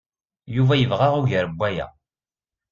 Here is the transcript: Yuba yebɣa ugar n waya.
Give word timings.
Yuba 0.55 0.73
yebɣa 0.77 1.07
ugar 1.19 1.45
n 1.49 1.53
waya. 1.59 1.87